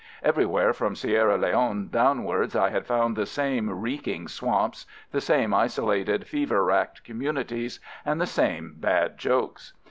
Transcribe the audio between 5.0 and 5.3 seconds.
the